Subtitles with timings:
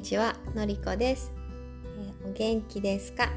[0.00, 1.30] にちは、のりこです、
[2.24, 3.30] えーお元気ですか、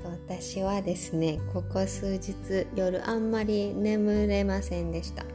[0.00, 2.34] っと私はですね、ここ数日
[2.74, 5.24] 夜あんまり眠れませんでした。
[5.24, 5.26] え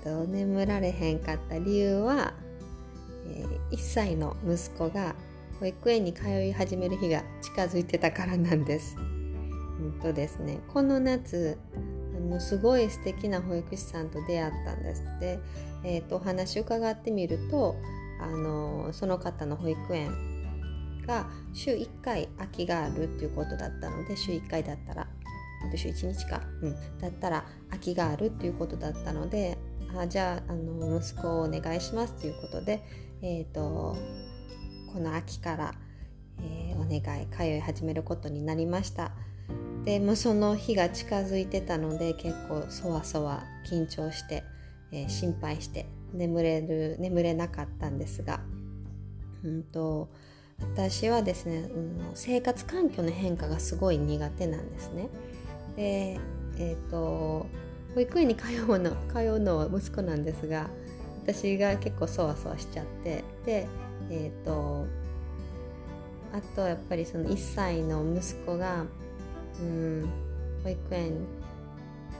[0.00, 2.34] っと眠られへんかった理由は、
[3.26, 3.44] え
[3.74, 5.16] 1歳の息子が
[5.58, 8.96] 保育園に通い始める日が近づいてたからなんです。
[8.96, 15.40] うんとですね、この夏あのすごい素敵な保育士さんと出会ったんですで、
[15.82, 17.74] えー、とお話伺ってみると
[18.22, 20.10] あのその方の保育園
[21.06, 25.06] が週1回空きがあるっていうことだったので週1回だったら。
[25.76, 29.58] 週1日か、うん、だったら空きがあるっていうことだったので
[29.96, 32.82] あじゃああの息子をお願いしますということで、
[33.22, 33.96] えー、と
[34.92, 35.74] この秋から、
[36.38, 39.12] えーお願い通い始めることになりました。
[39.84, 44.42] でもその日が近づいてたので結構そわそわ緊張して、
[44.90, 48.40] えー心配して眠れる眠れなかったんですが、
[49.44, 50.08] うん、と
[50.60, 55.08] 私はですね、うん、生活環境の変化がすごい苦手なんですね。
[55.76, 56.20] で、
[56.58, 57.46] えー、と
[57.94, 60.68] 保育園に通うの通うのは息子なんですが
[61.22, 63.66] 私が結構そわそわしちゃってで
[64.10, 64.86] えっ、と
[66.32, 68.84] あとやっぱりその1歳の息子が
[69.60, 70.10] うん、
[70.64, 71.26] 保育園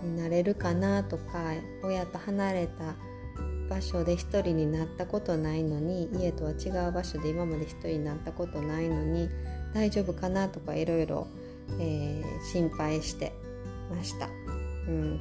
[0.02, 2.94] になれるかなとか親と離れた
[3.70, 9.30] 場所で一人になったことないのに家とは違う場所で今まで一人になったことないのに
[9.72, 11.28] 大丈夫かなとかいろいろ
[12.52, 13.32] 心配して
[13.88, 14.28] ました。
[14.88, 15.20] うん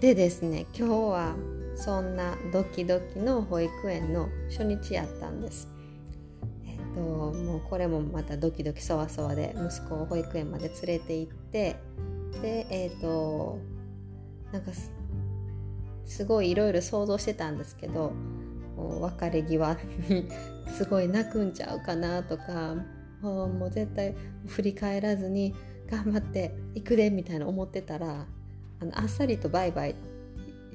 [0.00, 1.34] でですね今日は
[1.76, 5.68] そんなドキドキの保育園の初日やったんです。
[6.66, 11.76] えっともうこれもまたドキドキそわそわで息子を保育園まで連れて行って
[12.42, 13.58] でえっ、と
[14.52, 14.72] なんか
[16.10, 18.12] すごいいろいろ想像してたんですけど
[18.76, 20.28] 別れ際に
[20.76, 22.74] すごい泣くんちゃうかなとか
[23.22, 25.54] もうもう絶対振り返らずに
[25.88, 28.26] 頑張って行くでみたいな思ってたら
[28.80, 29.94] あのあっさりとバイバイ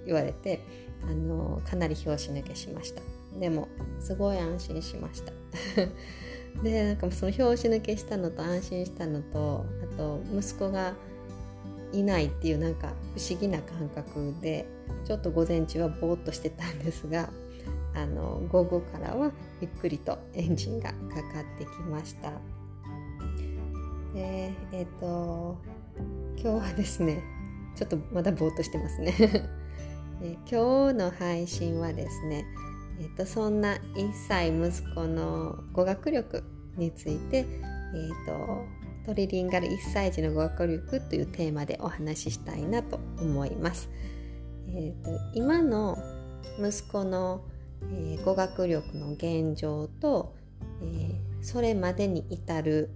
[0.06, 0.62] 言われて
[1.04, 3.02] あのかなり拍子抜けしました。
[3.38, 3.68] でも
[4.00, 5.34] すごい安心しました。
[6.64, 10.96] でなんかその拍子抜けしたのと安心したのとあと息子が
[11.94, 14.66] いないっていうなんか不思議な感覚で
[15.06, 17.30] ちょっと午前中はぼーっとしてたんですが
[17.96, 19.32] あの午後からは
[19.62, 22.32] ゆっくりとエンジンがかかってきました。
[24.14, 25.58] でえっ、と
[26.38, 27.22] 今日はですね
[27.76, 29.14] ちょっとまだぼーっとしてますね。
[30.22, 32.46] で今日の配信はですね
[33.00, 36.44] えっとそんな1歳息子の語学力
[36.78, 37.46] について、えっ
[38.26, 43.90] とトリリンガル1歳児の語学力というテーマでお話ししたいなと思います。
[44.68, 45.98] えっと今の
[46.60, 47.44] 息子の、
[47.84, 50.34] えー語学力の現状と、
[50.82, 52.90] えーそれまでに至る、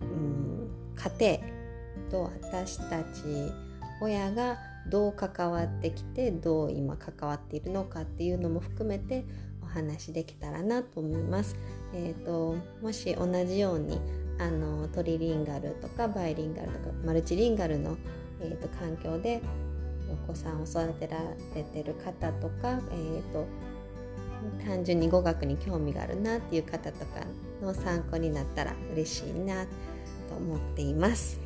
[0.00, 1.40] うん、過程
[2.08, 3.52] と私たち
[4.00, 4.58] 親が
[4.88, 9.24] どう関わってきてどう今関わっているのかっていうのも含めて
[9.60, 11.56] お話できたらなと思います。
[11.92, 13.98] えー、ともし同じように
[14.38, 17.96] あのトリリンガルとかバイリンガルとかマルチリンガルの、
[18.40, 19.40] えー、と環境で
[20.10, 21.18] お子さんを育てら
[21.54, 23.46] れてる方とか、えー、と
[24.66, 27.20] 単純に語学に興味があるなっていう方とか
[27.62, 29.70] の参考になったら嬉しいなと
[30.36, 31.38] 思っています。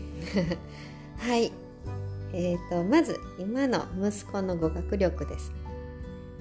[1.18, 1.52] はい。
[2.32, 5.50] えー、とまず今の息子の語学力です、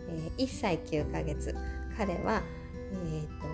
[0.09, 1.55] えー1歳9ヶ月。
[1.97, 2.43] 彼は、
[2.93, 3.47] えー、と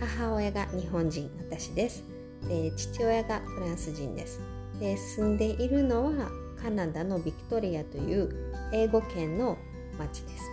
[0.00, 2.15] 母親が日本人私です。
[2.48, 4.40] で父親がフランス人です。
[4.80, 6.30] で住んでいるのは
[6.62, 9.56] カナダのビクトリアという英語圏の
[9.98, 10.50] 町です。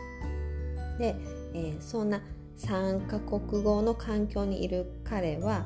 [1.00, 1.16] で、
[1.54, 2.22] えーそんな
[2.58, 5.66] 3カ国語の環境にいる彼は、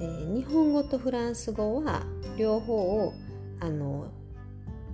[0.00, 2.02] えー日本語とフランス語は
[2.36, 3.12] 両方を
[3.60, 4.06] あの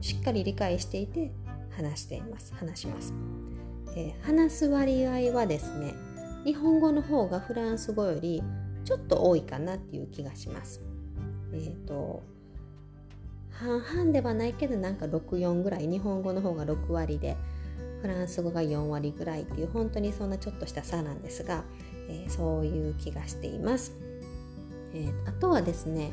[0.01, 1.33] しっかり理解していて
[1.77, 2.55] 話しています。
[2.55, 3.13] 話します、
[3.97, 5.95] えー話す割合はですね
[6.45, 8.43] 日本語の方がフランス語より
[8.85, 10.81] ちょっと多いかなっていう気がします。
[11.53, 12.23] えっ、と
[13.51, 17.37] 半々ではないけどなんか64ぐらい日本語の方が6割で
[18.03, 21.65] フランス語が4割ぐらいっていう本当にそんなちょっとした差なんですが、
[22.09, 23.93] えーそういう気がしています、
[24.95, 26.11] えーあとはですね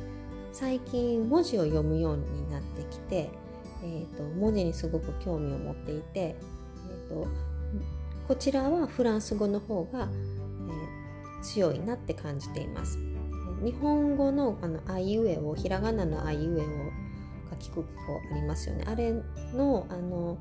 [0.52, 3.30] 最近文字を読むようになってきて、
[3.84, 7.28] えー、と文字にすごく興味を持っていて、えー、と
[8.28, 10.08] こちらはフランス語の方が、
[11.54, 12.98] 強いなって感じています。
[13.64, 16.66] 日本語のあのあいうえおひらがなのあいうえお
[17.52, 18.84] 書きくきこありますよね。
[18.88, 19.14] あれ
[19.54, 20.38] のあの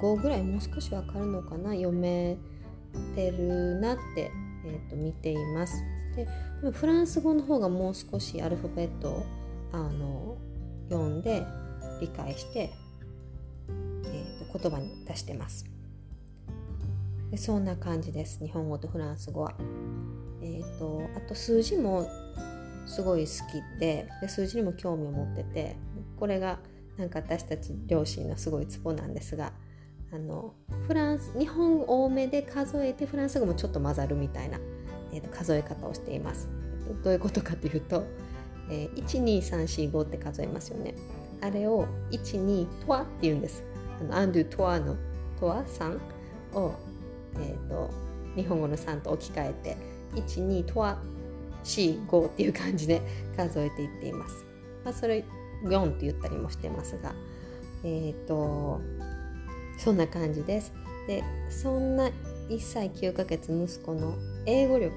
[0.00, 1.70] 35ぐらいもう少しわかるのかな？
[1.70, 2.38] 読め
[3.14, 4.30] てるなって、
[4.64, 5.82] えーと、見ています。
[6.16, 6.26] で
[6.72, 9.26] フランス語の方がもう少しアルファベットを
[9.72, 10.38] あの
[10.88, 11.44] 読んで
[12.00, 12.72] 理解して、
[13.68, 15.66] えーと、言葉に出してます。
[17.36, 19.54] そんな感じです日本語とフランス語は。
[20.42, 22.06] えーと、あと数字も
[22.86, 25.76] すごい好きでで数字にも興味を持ってて
[26.18, 26.58] これが
[26.98, 29.52] なんか私たち両親のすごいツボなんですが
[30.12, 30.54] あの
[30.86, 34.58] フランス日本多めで数えてフランス語もちょっと混ざるみたいな、
[35.12, 36.48] えー、と数え方をしています。
[37.02, 38.04] どういうことかというと、
[38.70, 40.94] えー、12345って数えますよね。
[41.40, 43.64] あれを12トワって言うんです。
[44.00, 44.96] あのアンドゥトワの
[45.40, 45.98] トワ3
[46.54, 46.74] を、
[47.40, 47.90] えーと、
[48.36, 49.76] 日本語の3と置き換えて
[50.20, 50.98] 12トワ
[51.64, 53.02] 45っていう感じで
[53.36, 54.44] 数えていっています。
[54.84, 55.24] まあ、それ
[55.64, 57.14] 4って言ったりもしてますが、
[57.84, 58.80] えっ、ー、と
[59.78, 60.72] そんな感じです。
[61.06, 62.08] でそんな
[62.48, 64.14] 1歳9ヶ月息子の
[64.46, 64.94] 英語力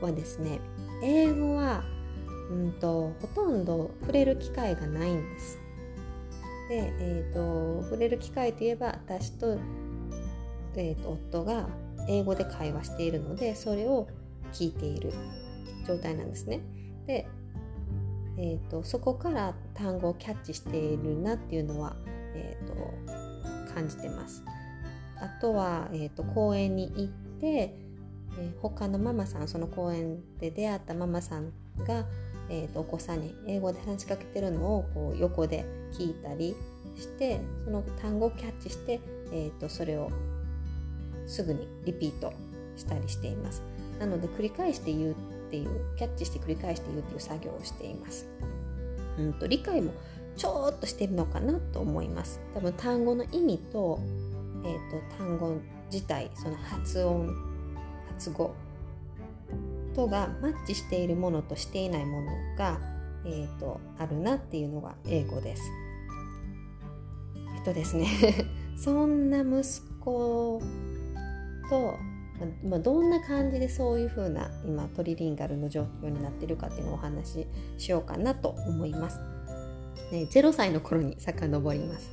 [0.00, 0.60] はですね
[1.02, 1.84] 英語は
[2.50, 5.58] うんとほとんど触れる機会がないんです。
[6.68, 9.58] で、えーと、触れる機会といえば私と,、
[10.76, 11.68] えーと、夫が
[12.08, 14.08] 英語で会話しているのでそれを
[14.52, 15.12] 聞いている
[15.86, 16.60] 状態なんですね。
[17.06, 17.28] で、
[18.38, 21.96] えーと、そこから単語をキャッチしているなっていうのは、
[22.34, 24.44] えー、と感じてます。
[25.20, 27.06] あとは、えー、と公園に行っ
[27.40, 31.52] て、えー、他のママさんその公園で出会ったママさん
[31.86, 32.04] が
[32.48, 36.54] えーと、お子さんに英語で話しかけてるのをこう横で聞いたり
[36.96, 39.00] してその単語をキャッチして、
[39.32, 40.10] えーと、それを
[41.26, 42.32] すぐにリピート
[42.76, 43.62] したりしています。
[43.98, 45.14] なので繰り返して言うっ
[45.50, 48.26] ていうキャッチして繰り返して言うっていう作業をしています。
[49.18, 49.92] うんと理解も
[50.36, 52.40] ちょっとしてるのかなと思います。
[52.54, 54.00] 多分単語の意味と,、
[54.64, 55.56] えーと単語
[55.90, 57.28] 自体その発音
[58.08, 58.54] 発語
[59.94, 62.80] とがマッチしているものとしていないものが、
[63.24, 65.62] えーと、あるなっていうのが英語です。
[67.56, 68.08] えっとですね。
[68.76, 69.62] そんな息
[70.00, 70.60] 子
[71.72, 71.98] と、
[72.68, 77.46] まあ、どんな感じでそういう風な今トリリンガルの状況になってるかっていうのをお話し
[77.78, 79.18] しようかなと思います。
[80.12, 82.10] ね、0歳の頃に遡ります。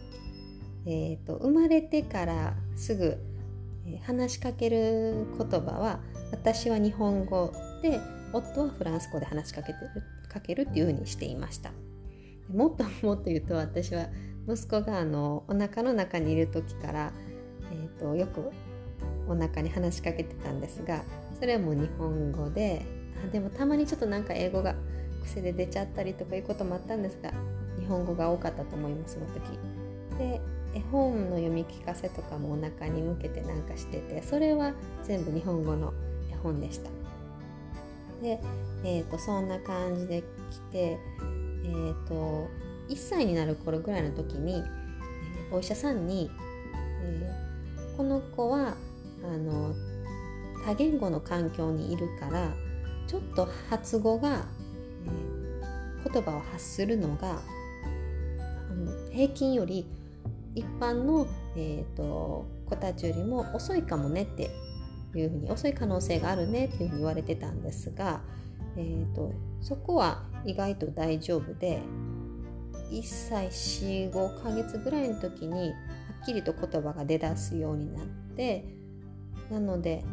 [0.85, 3.17] えーと生まれてからすぐ
[4.03, 5.99] 話しかける言葉は
[6.31, 7.51] 私は日本語
[7.81, 7.99] で
[8.31, 9.89] 夫はフランス語で話しかけてる
[10.29, 11.71] かけるっていう風にしていました
[12.53, 14.07] もっと もっと言うと私は
[14.47, 17.13] 息子があのお腹の中にいる時から、
[17.71, 18.51] えーと、よく
[19.29, 21.03] お腹に話しかけてたんですが
[21.39, 22.85] それはもう日本語で
[23.31, 24.75] でもたまにちょっとなんか英語が
[25.23, 27.31] 癖で出ちゃったりとかいうこともあったんですが
[27.79, 29.57] 日本語が多かったと思いますその時。
[30.17, 30.41] で
[30.75, 34.73] 絵本の読み聞かせとかもお腹に向けてなんかしててそれは
[35.03, 35.93] 全部日本語の
[36.31, 36.89] 絵本でした。
[38.21, 38.39] で、
[38.83, 42.49] えーと、そんな感じで来て、えーと、
[42.89, 46.29] 1歳になる頃ぐらいの時に、えー、お医者さんに、
[47.01, 48.75] えー、この子は
[49.23, 49.73] あの
[50.65, 52.51] 多言語の環境にいるから
[53.07, 54.45] ちょっと発語が、
[56.05, 57.41] え、言葉を発するのが
[58.69, 59.87] あの平均より
[60.55, 64.49] 一般の、えーと、子たちよりも遅いかもねって
[65.15, 68.21] いうふうに遅い可能性があるねっていうふうに言われてたんですが、
[68.77, 71.81] えーと、そこは意外と大丈夫で
[72.91, 75.75] 1歳45ヶ月ぐらいの時には
[76.23, 78.65] っきりと言葉が出だすようになって
[79.51, 80.03] なので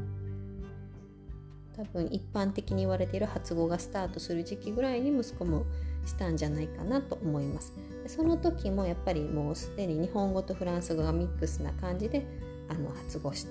[1.77, 5.67] 多分一般的に言われている発語がスタートする時期ぐらいに息子も
[6.07, 7.75] したんじゃないかなと思います。
[8.07, 12.25] その時もやっぱりもうすでに日本語とフランス語がミックスな感じで
[12.69, 13.47] あの発語し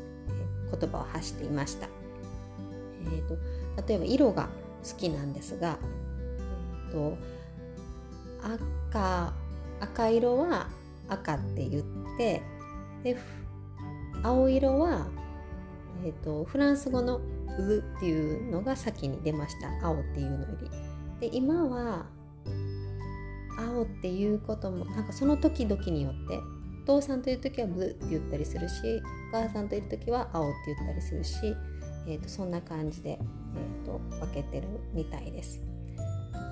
[0.79, 1.87] 言葉を発していました、
[3.05, 3.37] えーと、
[3.87, 4.49] 例えば色が
[4.83, 5.77] 好きなんですが、
[6.89, 7.17] えーと、
[8.93, 9.33] 赤
[9.81, 10.67] 赤色は
[11.09, 11.83] 赤って言っ
[12.17, 12.41] て
[13.03, 13.17] で
[14.23, 15.05] 青色は、
[16.03, 17.17] えーと、フランス語の
[17.59, 21.29] 「う」っていうのが先に出ました青っていうのより。
[21.29, 22.05] で今は
[23.57, 26.39] 青っていうこともなんかその時々によって
[26.83, 31.55] お父さんという時はブって言ったりするしお母さんといる時は青って言ったりするし、
[32.07, 35.61] えーと、そんな感じで、えーと、分けてるみたいです。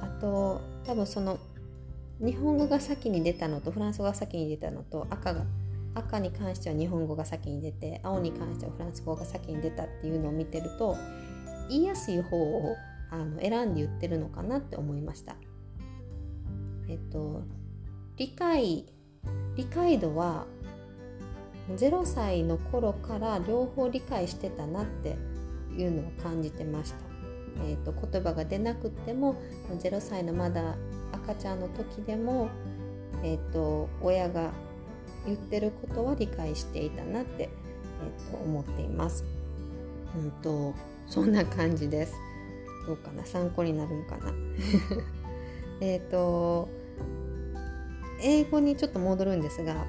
[0.02, 1.38] あと多分その
[2.20, 5.46] 日本語が先に出たのとフランス語が先に出たのと赤が
[5.96, 10.98] 赤に関しては日本語が先に出て青に関してはフランス語が先に出たっていうのを見てると
[11.70, 12.76] 言いやすい方を
[13.12, 15.36] あの選んで言ってるのかなって思いました。
[16.90, 17.44] えっと
[18.18, 18.86] 理解
[19.56, 20.46] 理解度は
[21.76, 25.16] 0歳の頃から両方理解してたなって
[25.78, 26.98] いうのを感じてました。
[27.66, 29.36] えーと、言葉が出なくても
[29.70, 30.76] 0歳のまだ
[31.12, 32.50] 赤ちゃんの時でも、
[33.24, 34.52] えーと、親が
[35.26, 39.24] 言ってることは理解していたなって、えーと、思っています。
[40.16, 40.74] うんと
[41.08, 42.14] そんな感じです。
[42.88, 43.26] どうかな？
[43.26, 44.34] 参考になるんかな？
[45.82, 46.70] えっと
[48.22, 49.86] 英語にちょっと戻るんですが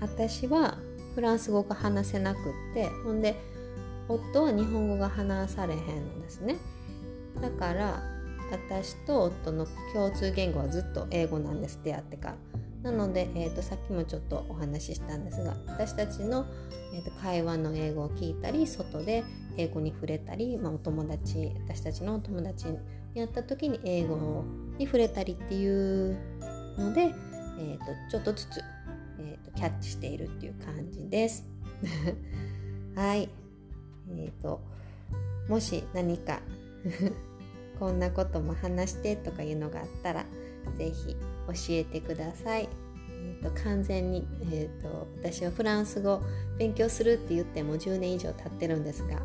[0.00, 0.78] 私は
[1.14, 2.42] フランス語が話せなくっ
[2.74, 3.36] てほんで
[4.08, 6.56] 夫は日本語が話されへんのですね
[7.40, 8.02] だから
[8.50, 12.36] 私と夫の共通言語はずっと英語なんです出会ってから
[12.82, 16.46] なので、えーと、さっきもちょっとお話ししたんですが私たちの、
[16.94, 19.24] えーと、会話の英語を聞いたり外で
[19.56, 22.78] 英語に触れたり、まあ、お友達私たちのお友達に
[23.14, 24.44] 会った時に英語
[24.78, 25.66] に触れたりってい
[26.10, 26.16] う
[26.78, 27.14] ので、
[27.58, 28.62] えーと、ちょっとずつ、
[29.18, 31.44] えーと、キャッチしているっていう感じです。
[32.96, 33.28] はい。
[34.08, 34.60] えっ、ー、と
[35.48, 36.40] もし何か
[37.78, 40.26] こんなことも話してとかいうのがあったら
[40.76, 41.16] 是非
[41.48, 42.68] 教えてください。
[43.08, 46.22] えーと、完全に、えーと、私はフランス語
[46.58, 49.20] 勉強するって言っても10年以上経ってるんですが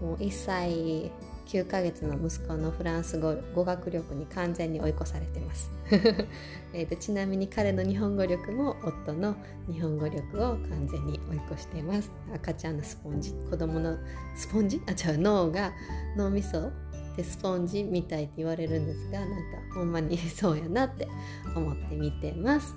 [0.00, 1.10] もう1歳
[1.48, 5.70] 9ヶ月の息子のフランス語語学力に完全に追い越されてます。
[6.74, 9.34] えとちなみに彼の日本語力も夫の
[9.66, 12.12] 日本語力を完全に追い越しています。
[12.34, 13.96] 赤ちゃんのスポンジ子供の
[14.36, 14.82] スポンジ？
[14.86, 15.72] あ違う脳が
[16.16, 16.70] 脳みそ
[17.18, 19.34] でスポンジみたいって言われるんですがなんか
[19.74, 21.08] ほんまに そうやなって
[21.54, 22.76] 思って見てます、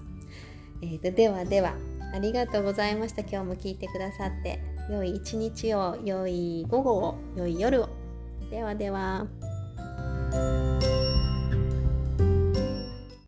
[0.81, 1.75] えーとではでは
[2.13, 3.21] ありがとうございました。
[3.21, 4.59] 今日も聞いてくださって。
[4.89, 7.89] 良い一日を良い午後を良い夜を。
[8.49, 9.27] ではでは。